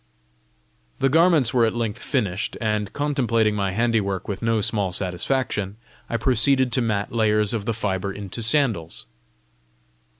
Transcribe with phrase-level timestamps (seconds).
[0.97, 5.77] The garments were at length finished, and, contemplating my handiwork with no small satisfaction,
[6.09, 9.05] I proceeded to mat layers of the fibre into sandals.